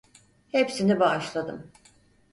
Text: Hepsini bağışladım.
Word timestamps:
Hepsini 0.51 0.99
bağışladım. 0.99 1.71